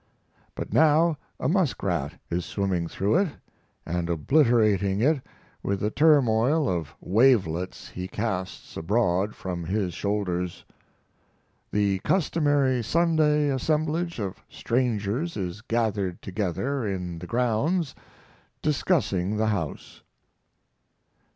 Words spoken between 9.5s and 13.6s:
his shoulders. The customary Sunday